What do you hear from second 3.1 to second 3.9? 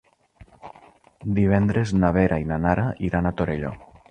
iran a Torelló.